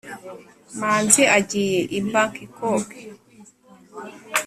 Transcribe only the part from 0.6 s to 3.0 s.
manzi agiye i bangkok